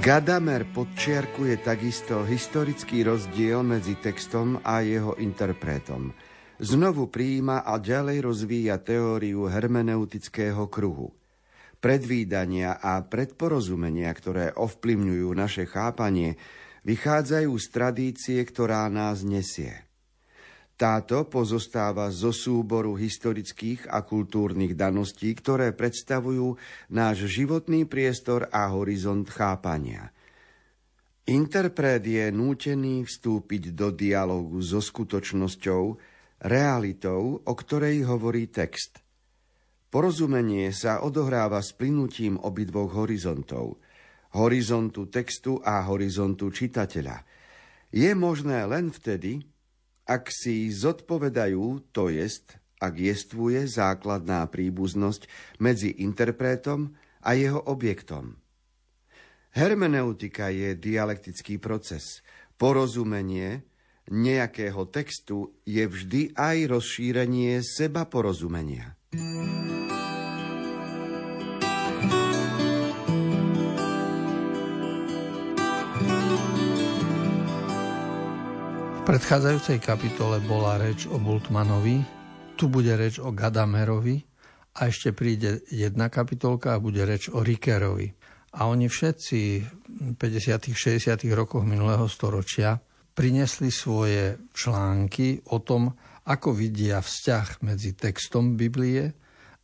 Gadamer 0.02 0.66
podčiarkuje 0.66 1.62
takisto 1.62 2.26
historický 2.26 3.06
rozdiel 3.06 3.62
medzi 3.62 3.94
textom 3.94 4.58
a 4.66 4.82
jeho 4.82 5.14
interpretom. 5.14 6.10
Znovu 6.58 7.06
prijíma 7.06 7.62
a 7.62 7.78
ďalej 7.78 8.18
rozvíja 8.26 8.82
teóriu 8.82 9.46
hermeneutického 9.46 10.66
kruhu. 10.66 11.14
Predvídania 11.78 12.82
a 12.82 12.98
predporozumenia, 13.06 14.10
ktoré 14.10 14.50
ovplyvňujú 14.58 15.28
naše 15.38 15.70
chápanie, 15.70 16.34
vychádzajú 16.82 17.54
z 17.54 17.66
tradície, 17.70 18.38
ktorá 18.42 18.90
nás 18.90 19.22
nesie. 19.22 19.86
Táto 20.82 21.30
pozostáva 21.30 22.10
zo 22.10 22.34
súboru 22.34 22.98
historických 22.98 23.86
a 23.86 24.02
kultúrnych 24.02 24.74
daností, 24.74 25.30
ktoré 25.30 25.70
predstavujú 25.70 26.58
náš 26.90 27.30
životný 27.30 27.86
priestor 27.86 28.50
a 28.50 28.66
horizont 28.66 29.22
chápania. 29.30 30.10
Interpret 31.30 32.02
je 32.02 32.34
nútený 32.34 33.06
vstúpiť 33.06 33.78
do 33.78 33.94
dialogu 33.94 34.58
so 34.58 34.82
skutočnosťou, 34.82 35.82
realitou, 36.50 37.38
o 37.46 37.54
ktorej 37.54 38.02
hovorí 38.02 38.50
text. 38.50 39.06
Porozumenie 39.86 40.74
sa 40.74 41.06
odohráva 41.06 41.62
s 41.62 41.70
plynutím 41.78 42.42
obidvoch 42.42 42.90
horizontov, 42.90 43.78
horizontu 44.34 45.06
textu 45.06 45.62
a 45.62 45.86
horizontu 45.86 46.50
čitateľa. 46.50 47.22
Je 47.94 48.10
možné 48.18 48.66
len 48.66 48.90
vtedy, 48.90 49.51
ak 50.06 50.30
si 50.30 50.68
zodpovedajú, 50.70 51.92
to 51.94 52.10
jest, 52.10 52.58
ak 52.82 52.98
jestvuje 52.98 53.70
základná 53.70 54.42
príbuznosť 54.50 55.30
medzi 55.62 56.02
interpretom 56.02 56.98
a 57.22 57.38
jeho 57.38 57.62
objektom. 57.62 58.42
Hermeneutika 59.52 60.48
je 60.50 60.74
dialektický 60.74 61.60
proces. 61.62 62.24
Porozumenie 62.56 63.62
nejakého 64.10 64.88
textu 64.90 65.54
je 65.62 65.84
vždy 65.86 66.34
aj 66.34 66.72
rozšírenie 66.72 67.62
seba 67.62 68.08
porozumenia. 68.08 68.98
Predchádzajúcej 79.12 79.85
kapitole 79.85 80.40
bola 80.40 80.81
reč 80.81 81.05
o 81.05 81.20
Bultmanovi, 81.20 82.01
tu 82.57 82.72
bude 82.72 82.96
reč 82.96 83.20
o 83.20 83.29
Gadamerovi 83.29 84.25
a 84.81 84.88
ešte 84.88 85.12
príde 85.12 85.61
jedna 85.68 86.09
kapitolka 86.09 86.72
a 86.72 86.81
bude 86.81 87.05
reč 87.05 87.29
o 87.29 87.44
Rikerovi. 87.44 88.09
A 88.57 88.72
oni 88.72 88.88
všetci 88.88 89.40
v 89.85 90.16
50. 90.16 90.72
60. 90.72 91.29
rokoch 91.37 91.61
minulého 91.61 92.09
storočia 92.09 92.81
prinesli 93.12 93.68
svoje 93.68 94.48
články 94.57 95.44
o 95.53 95.61
tom, 95.61 95.92
ako 96.25 96.57
vidia 96.57 97.05
vzťah 97.05 97.68
medzi 97.68 97.92
textom 97.92 98.57
Biblie 98.57 99.12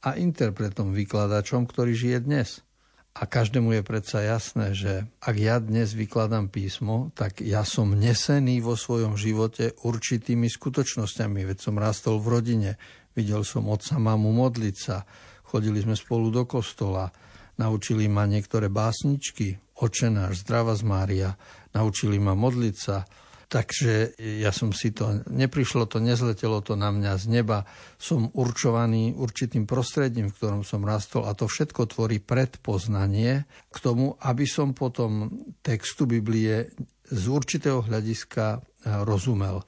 a 0.04 0.20
interpretom, 0.20 0.92
vykladačom, 0.92 1.64
ktorý 1.64 1.96
žije 1.96 2.18
dnes– 2.20 2.60
a 3.14 3.22
každému 3.26 3.74
je 3.74 3.82
predsa 3.82 4.22
jasné, 4.22 4.76
že 4.76 5.08
ak 5.18 5.36
ja 5.36 5.58
dnes 5.58 5.90
vykladám 5.90 6.46
písmo, 6.52 7.10
tak 7.18 7.42
ja 7.42 7.66
som 7.66 7.96
nesený 7.96 8.62
vo 8.62 8.78
svojom 8.78 9.18
živote 9.18 9.74
určitými 9.82 10.46
skutočnosťami. 10.46 11.42
Veď 11.42 11.58
som 11.58 11.80
rastol 11.80 12.22
v 12.22 12.30
rodine, 12.38 12.70
videl 13.18 13.42
som 13.42 13.66
otca 13.66 13.98
mamu 13.98 14.30
modliť 14.30 14.76
sa, 14.78 15.02
chodili 15.42 15.82
sme 15.82 15.98
spolu 15.98 16.30
do 16.30 16.46
kostola, 16.46 17.10
naučili 17.58 18.06
ma 18.06 18.22
niektoré 18.28 18.70
básničky, 18.70 19.58
očenáš, 19.82 20.46
zdrava 20.46 20.78
z 20.78 20.82
Mária, 20.86 21.30
naučili 21.74 22.22
ma 22.22 22.38
modliť 22.38 22.76
sa, 22.78 23.02
Takže 23.48 24.20
ja 24.20 24.52
som 24.52 24.76
si 24.76 24.92
to, 24.92 25.24
neprišlo 25.24 25.88
to, 25.88 26.04
nezletelo 26.04 26.60
to 26.60 26.76
na 26.76 26.92
mňa 26.92 27.16
z 27.16 27.32
neba. 27.32 27.64
Som 27.96 28.28
určovaný 28.36 29.16
určitým 29.16 29.64
prostredím, 29.64 30.28
v 30.28 30.36
ktorom 30.36 30.62
som 30.68 30.84
rastol 30.84 31.24
a 31.24 31.32
to 31.32 31.48
všetko 31.48 31.88
tvorí 31.88 32.20
predpoznanie 32.20 33.48
k 33.72 33.76
tomu, 33.80 34.20
aby 34.20 34.44
som 34.44 34.76
potom 34.76 35.32
textu 35.64 36.04
Biblie 36.04 36.68
z 37.08 37.24
určitého 37.24 37.88
hľadiska 37.88 38.44
eh, 38.52 38.60
rozumel. 39.08 39.64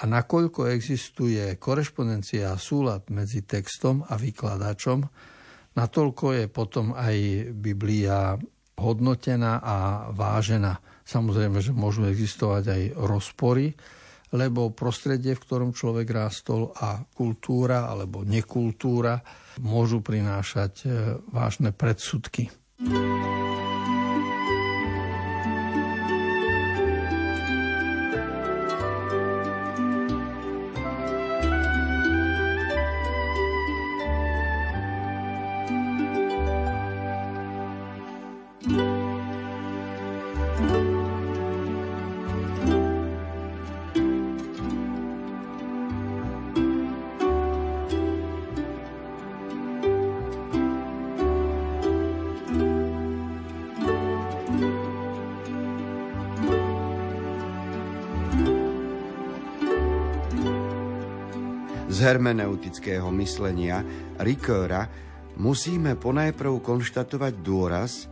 A 0.00 0.02
nakoľko 0.10 0.66
existuje 0.74 1.54
korešpondencia 1.54 2.50
a 2.50 2.58
súlad 2.58 3.06
medzi 3.14 3.46
textom 3.46 4.02
a 4.10 4.18
vykladačom, 4.18 5.06
natoľko 5.78 6.26
je 6.34 6.44
potom 6.50 6.98
aj 6.98 7.16
Biblia 7.54 8.34
hodnotená 8.80 9.60
a 9.62 9.76
vážená. 10.10 10.89
Samozrejme, 11.04 11.58
že 11.60 11.72
môžu 11.74 12.06
existovať 12.06 12.64
aj 12.70 12.82
rozpory, 12.96 13.74
lebo 14.30 14.70
prostredie, 14.70 15.34
v 15.34 15.42
ktorom 15.42 15.70
človek 15.74 16.06
rástol 16.06 16.70
a 16.78 17.02
kultúra 17.02 17.90
alebo 17.90 18.22
nekultúra 18.22 19.18
môžu 19.58 19.98
prinášať 20.00 20.72
e, 20.82 20.88
vážne 21.34 21.74
predsudky. 21.74 22.46
Hermeneutického 61.98 63.10
myslenia 63.18 63.82
Ricoeura 64.22 64.86
musíme 65.42 65.98
ponajprv 65.98 66.62
konštatovať 66.62 67.32
dôraz, 67.42 68.06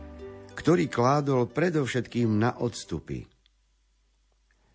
ktorý 0.51 0.91
kládol 0.91 1.47
predovšetkým 1.47 2.27
na 2.35 2.59
odstupy. 2.59 3.23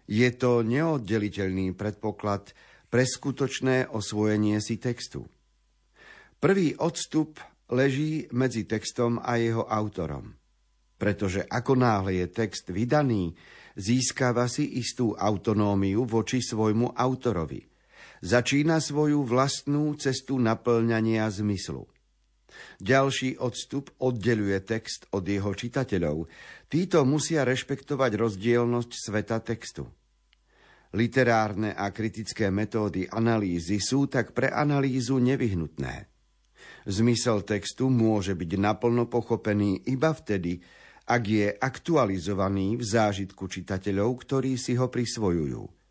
Je 0.09 0.29
to 0.33 0.65
neoddeliteľný 0.65 1.77
predpoklad 1.77 2.57
pre 2.89 3.05
skutočné 3.05 3.93
osvojenie 3.93 4.57
si 4.65 4.81
textu. 4.81 5.29
Prvý 6.41 6.73
odstup 6.81 7.37
leží 7.69 8.25
medzi 8.33 8.65
textom 8.65 9.21
a 9.21 9.37
jeho 9.37 9.69
autorom. 9.69 10.33
Pretože 10.97 11.45
ako 11.45 11.77
náhle 11.77 12.25
je 12.25 12.27
text 12.33 12.73
vydaný, 12.73 13.37
získava 13.77 14.49
si 14.49 14.81
istú 14.81 15.13
autonómiu 15.13 16.09
voči 16.09 16.41
svojmu 16.41 16.97
autorovi– 16.97 17.61
začína 18.25 18.81
svoju 18.81 19.21
vlastnú 19.29 19.93
cestu 20.01 20.41
naplňania 20.41 21.29
zmyslu. 21.29 21.85
Ďalší 22.81 23.37
odstup 23.37 23.93
oddeluje 24.01 24.57
text 24.65 25.07
od 25.13 25.29
jeho 25.29 25.53
čitateľov. 25.53 26.27
Títo 26.73 27.05
musia 27.05 27.45
rešpektovať 27.45 28.17
rozdielnosť 28.17 28.91
sveta 28.91 29.39
textu. 29.45 29.85
Literárne 30.95 31.75
a 31.75 31.91
kritické 31.91 32.49
metódy 32.55 33.11
analýzy 33.11 33.83
sú 33.83 34.07
tak 34.07 34.33
pre 34.33 34.49
analýzu 34.49 35.19
nevyhnutné. 35.19 36.07
Zmysel 36.87 37.43
textu 37.43 37.91
môže 37.91 38.39
byť 38.39 38.51
naplno 38.57 39.11
pochopený 39.11 39.91
iba 39.91 40.15
vtedy, 40.15 40.63
ak 41.05 41.23
je 41.27 41.49
aktualizovaný 41.51 42.81
v 42.81 42.85
zážitku 42.87 43.51
čitateľov, 43.51 44.11
ktorí 44.23 44.55
si 44.57 44.79
ho 44.79 44.89
prisvojujú. 44.89 45.84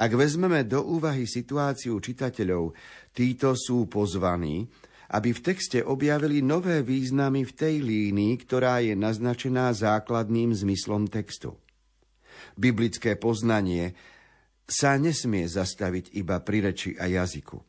Ak 0.00 0.16
vezmeme 0.16 0.64
do 0.64 0.80
úvahy 0.80 1.28
situáciu 1.28 2.00
čitateľov, 2.00 2.72
títo 3.12 3.52
sú 3.52 3.84
pozvaní, 3.84 4.64
aby 5.12 5.36
v 5.36 5.44
texte 5.44 5.84
objavili 5.84 6.40
nové 6.40 6.80
významy 6.80 7.44
v 7.44 7.52
tej 7.52 7.74
línii, 7.84 8.32
ktorá 8.40 8.80
je 8.80 8.96
naznačená 8.96 9.68
základným 9.76 10.56
zmyslom 10.56 11.04
textu. 11.12 11.52
Biblické 12.56 13.20
poznanie 13.20 13.92
sa 14.64 14.96
nesmie 14.96 15.44
zastaviť 15.44 16.16
iba 16.16 16.40
pri 16.40 16.72
reči 16.72 16.96
a 16.96 17.04
jazyku. 17.04 17.60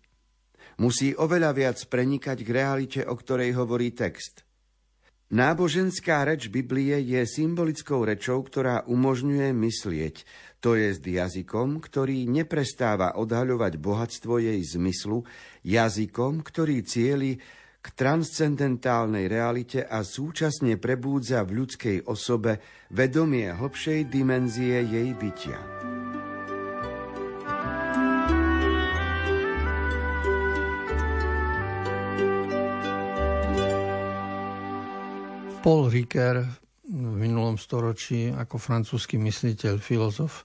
Musí 0.80 1.12
oveľa 1.12 1.52
viac 1.52 1.78
prenikať 1.84 2.48
k 2.48 2.50
realite, 2.50 3.02
o 3.04 3.12
ktorej 3.12 3.52
hovorí 3.60 3.92
text– 3.92 4.42
Náboženská 5.32 6.28
reč 6.28 6.52
Biblie 6.52 7.00
je 7.08 7.24
symbolickou 7.24 8.04
rečou, 8.04 8.44
ktorá 8.44 8.84
umožňuje 8.84 9.56
myslieť, 9.56 10.28
to 10.62 10.78
je 10.78 10.94
jazykom, 10.94 11.82
ktorý 11.82 12.30
neprestáva 12.30 13.18
odhaľovať 13.18 13.82
bohatstvo 13.82 14.38
jej 14.38 14.62
zmyslu, 14.62 15.26
jazykom, 15.66 16.46
ktorý 16.46 16.86
cieli 16.86 17.42
k 17.82 17.88
transcendentálnej 17.98 19.26
realite 19.26 19.82
a 19.82 20.06
súčasne 20.06 20.78
prebúdza 20.78 21.42
v 21.42 21.66
ľudskej 21.66 21.98
osobe 22.06 22.62
vedomie 22.94 23.50
hlbšej 23.50 24.06
dimenzie 24.06 24.86
jej 24.86 25.10
bytia. 25.18 25.58
Paul 35.62 35.94
Ricoeur 35.94 36.61
v 36.92 37.16
minulom 37.16 37.56
storočí 37.56 38.28
ako 38.36 38.60
francúzsky 38.60 39.16
mysliteľ, 39.16 39.80
filozof, 39.80 40.44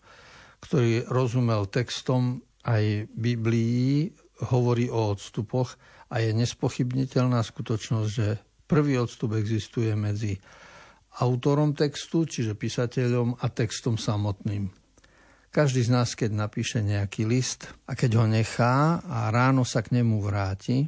ktorý 0.63 1.11
rozumel 1.11 1.67
textom 1.67 2.39
aj 2.63 3.11
Biblii 3.11 4.11
hovorí 4.53 4.93
o 4.93 5.17
odstupoch 5.17 5.75
a 6.13 6.23
je 6.23 6.31
nespochybniteľná 6.37 7.41
skutočnosť, 7.43 8.11
že 8.11 8.39
prvý 8.69 9.01
odstup 9.01 9.35
existuje 9.35 9.91
medzi 9.97 10.39
autorom 11.23 11.73
textu, 11.73 12.29
čiže 12.29 12.59
písateľom 12.59 13.41
a 13.41 13.47
textom 13.49 13.97
samotným. 13.97 14.69
Každý 15.49 15.89
z 15.89 15.91
nás, 15.91 16.13
keď 16.13 16.37
napíše 16.37 16.85
nejaký 16.85 17.25
list 17.25 17.65
a 17.89 17.97
keď 17.97 18.21
ho 18.21 18.27
nechá 18.29 19.01
a 19.01 19.33
ráno 19.33 19.65
sa 19.65 19.81
k 19.81 19.97
nemu 19.97 20.21
vráti, 20.21 20.85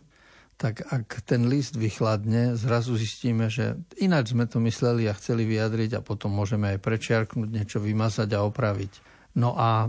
tak 0.58 0.82
ak 0.90 1.22
ten 1.22 1.46
list 1.46 1.78
vychladne, 1.78 2.58
zrazu 2.58 2.98
zistíme, 2.98 3.46
že 3.46 3.78
ináč 4.02 4.34
sme 4.34 4.50
to 4.50 4.58
mysleli 4.66 5.06
a 5.06 5.14
chceli 5.14 5.46
vyjadriť 5.46 6.02
a 6.02 6.04
potom 6.04 6.34
môžeme 6.34 6.74
aj 6.74 6.82
prečiarknúť, 6.82 7.46
niečo 7.46 7.78
vymazať 7.78 8.34
a 8.34 8.42
opraviť. 8.42 8.92
No 9.38 9.54
a 9.54 9.86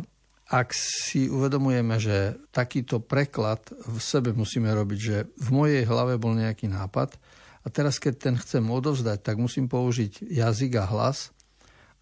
ak 0.50 0.70
si 0.74 1.26
uvedomujeme, 1.26 1.98
že 1.98 2.38
takýto 2.54 3.02
preklad 3.02 3.66
v 3.70 3.98
sebe 3.98 4.30
musíme 4.34 4.70
robiť, 4.70 5.00
že 5.02 5.18
v 5.42 5.50
mojej 5.50 5.84
hlave 5.90 6.22
bol 6.22 6.38
nejaký 6.38 6.70
nápad 6.70 7.18
a 7.66 7.68
teraz 7.74 7.98
keď 7.98 8.14
ten 8.30 8.36
chcem 8.38 8.62
odovzdať, 8.66 9.26
tak 9.26 9.42
musím 9.42 9.66
použiť 9.66 10.30
jazyk 10.30 10.78
a 10.82 10.86
hlas 10.86 11.34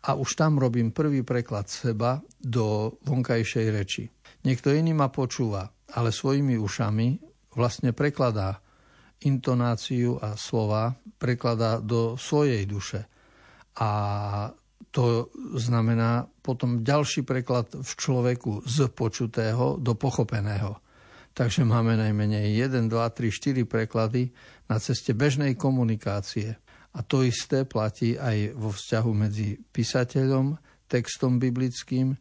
a 0.03 0.15
už 0.15 0.35
tam 0.35 0.59
robím 0.59 0.91
prvý 0.91 1.23
preklad 1.23 1.71
seba 1.71 2.19
do 2.39 2.95
vonkajšej 3.03 3.67
reči. 3.71 4.03
Niekto 4.47 4.71
iný 4.71 4.91
ma 4.91 5.11
počúva, 5.11 5.67
ale 5.91 6.11
svojimi 6.11 6.59
ušami 6.59 7.26
vlastne 7.57 7.91
prekladá 7.91 8.61
intonáciu 9.25 10.21
a 10.21 10.37
slova, 10.37 10.93
prekladá 11.17 11.81
do 11.81 12.13
svojej 12.13 12.69
duše. 12.69 13.09
A 13.81 13.89
to 14.93 15.29
znamená 15.57 16.25
potom 16.41 16.85
ďalší 16.85 17.25
preklad 17.25 17.73
v 17.73 17.91
človeku 17.97 18.65
z 18.65 18.89
počutého 18.93 19.81
do 19.81 19.97
pochopeného. 19.97 20.77
Takže 21.37 21.61
máme 21.61 21.93
najmenej 21.97 22.57
1, 22.65 22.89
2, 22.89 22.93
3, 22.93 23.61
4 23.61 23.69
preklady 23.69 24.33
na 24.65 24.81
ceste 24.81 25.13
bežnej 25.13 25.53
komunikácie. 25.53 26.57
A 26.97 27.05
to 27.05 27.21
isté 27.21 27.61
platí 27.61 28.17
aj 28.17 28.57
vo 28.57 28.73
vzťahu 28.73 29.11
medzi 29.13 29.61
písateľom, 29.69 30.57
textom 30.89 31.37
biblickým, 31.37 32.17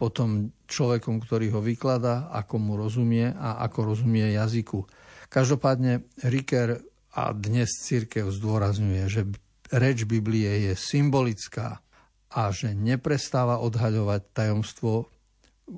potom 0.00 0.48
človekom, 0.64 1.20
ktorý 1.20 1.52
ho 1.52 1.60
vykladá, 1.60 2.32
ako 2.32 2.56
mu 2.56 2.72
rozumie 2.80 3.28
a 3.36 3.60
ako 3.68 3.92
rozumie 3.92 4.32
jazyku. 4.32 4.88
Každopádne 5.28 6.08
Riker 6.24 6.80
a 7.12 7.36
dnes 7.36 7.68
církev 7.84 8.32
zdôrazňuje, 8.32 9.04
že 9.12 9.28
reč 9.68 10.08
Biblie 10.08 10.72
je 10.72 10.72
symbolická 10.72 11.84
a 12.32 12.42
že 12.48 12.72
neprestáva 12.72 13.60
odhaľovať 13.60 14.20
tajomstvo 14.32 15.04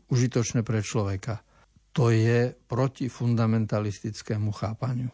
užitočné 0.06 0.62
pre 0.62 0.86
človeka. 0.86 1.42
To 1.92 2.08
je 2.14 2.54
proti 2.70 3.10
fundamentalistickému 3.10 4.48
chápaniu. 4.54 5.10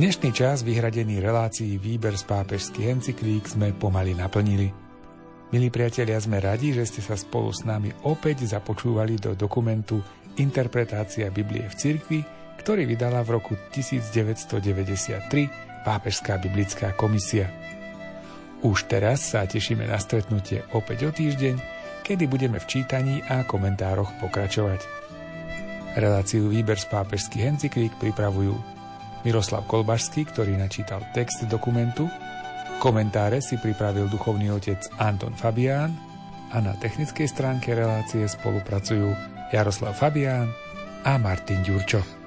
Dnešný 0.00 0.32
čas 0.32 0.64
vyhradený 0.64 1.20
relácií 1.20 1.76
výber 1.76 2.16
z 2.16 2.24
pápežských 2.24 2.88
encyklík 2.88 3.44
sme 3.44 3.76
pomaly 3.76 4.16
naplnili. 4.16 4.72
Milí 5.52 5.68
priatelia, 5.68 6.16
sme 6.16 6.40
radi, 6.40 6.72
že 6.72 6.88
ste 6.88 7.04
sa 7.04 7.20
spolu 7.20 7.52
s 7.52 7.68
nami 7.68 7.92
opäť 8.08 8.48
započúvali 8.48 9.20
do 9.20 9.36
dokumentu 9.36 10.00
Interpretácia 10.40 11.28
Biblie 11.28 11.68
v 11.68 11.76
cirkvi, 11.76 12.24
ktorý 12.64 12.88
vydala 12.88 13.20
v 13.20 13.36
roku 13.36 13.52
1993 13.76 15.28
Pápežská 15.84 16.40
biblická 16.40 16.96
komisia. 16.96 17.52
Už 18.64 18.88
teraz 18.88 19.36
sa 19.36 19.44
tešíme 19.44 19.84
na 19.84 20.00
stretnutie 20.00 20.64
opäť 20.72 20.98
o 21.04 21.10
týždeň, 21.12 21.60
kedy 22.08 22.24
budeme 22.24 22.56
v 22.56 22.64
čítaní 22.72 23.20
a 23.28 23.44
komentároch 23.44 24.16
pokračovať. 24.16 24.80
Reláciu 26.00 26.48
Výber 26.48 26.80
z 26.80 26.88
pápežských 26.88 27.44
encyklík 27.52 27.92
pripravujú 28.00 28.79
Miroslav 29.22 29.68
Kolbašský, 29.68 30.28
ktorý 30.32 30.56
načítal 30.56 31.04
text 31.12 31.44
dokumentu, 31.48 32.08
Komentáre 32.80 33.44
si 33.44 33.60
pripravil 33.60 34.08
duchovný 34.08 34.56
otec 34.56 34.80
Anton 34.96 35.36
Fabián 35.36 35.92
a 36.48 36.64
na 36.64 36.72
technickej 36.80 37.28
stránke 37.28 37.76
relácie 37.76 38.24
spolupracujú 38.24 39.12
Jaroslav 39.52 39.92
Fabián 39.92 40.48
a 41.04 41.20
Martin 41.20 41.60
Ďurčo. 41.60 42.19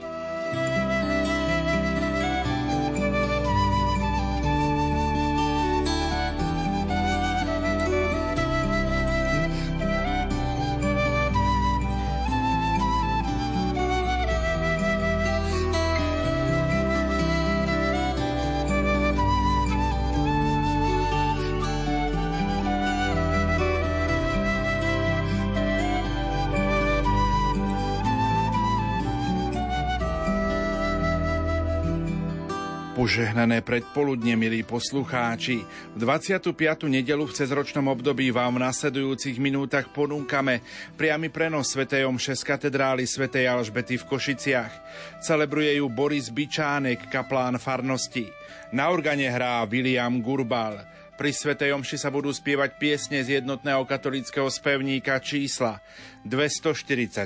Požehnané 33.03 33.59
predpoludne, 33.59 34.39
milí 34.39 34.63
poslucháči. 34.63 35.59
V 35.91 35.97
25. 35.99 36.55
nedelu 36.87 37.27
v 37.27 37.35
cezročnom 37.35 37.91
období 37.91 38.31
vám 38.31 38.55
v 38.55 38.63
nasledujúcich 38.63 39.43
minútach 39.43 39.91
ponúkame 39.91 40.63
priamy 40.95 41.27
prenos 41.27 41.75
Sv. 41.75 41.83
Omše 41.83 42.31
z 42.39 42.47
katedrály 42.47 43.03
Sv. 43.03 43.27
Alžbety 43.27 43.99
v 43.99 44.07
Košiciach. 44.07 44.71
Celebruje 45.19 45.83
ju 45.83 45.91
Boris 45.91 46.31
Bičánek, 46.31 47.11
kaplán 47.11 47.59
farnosti. 47.59 48.31
Na 48.71 48.87
organe 48.87 49.27
hrá 49.27 49.67
William 49.67 50.23
Gurbal. 50.23 50.79
Pri 51.19 51.35
Svetej 51.35 51.75
Omši 51.75 51.99
sa 51.99 52.07
budú 52.07 52.31
spievať 52.31 52.79
piesne 52.79 53.19
z 53.19 53.43
jednotného 53.43 53.83
katolického 53.83 54.47
spevníka 54.47 55.19
čísla 55.19 55.83
244, 56.23 57.19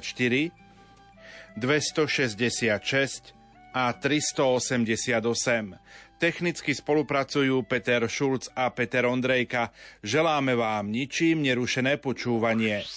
266, 1.53 3.36
a 3.75 3.91
388. 3.91 5.75
Technicky 6.17 6.73
spolupracujú 6.73 7.61
Peter 7.67 8.01
Šulc 8.07 8.49
a 8.55 8.73
Peter 8.73 9.05
Ondrejka. 9.05 9.69
Želáme 10.01 10.57
vám 10.57 10.89
ničím 10.89 11.45
nerušené 11.45 12.01
počúvanie. 12.01 12.87